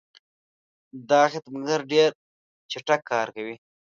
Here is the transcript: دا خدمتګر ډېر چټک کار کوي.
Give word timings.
دا 1.09 1.21
خدمتګر 1.31 1.79
ډېر 1.91 2.09
چټک 2.71 3.01
کار 3.11 3.27
کوي. 3.35 3.55